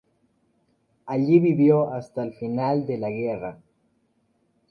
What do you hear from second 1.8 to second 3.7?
hasta el final de la guerra.